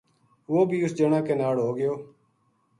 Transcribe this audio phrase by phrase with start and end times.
[0.51, 1.93] وہ بھی اِس جنا کے ناڑ ہو گیو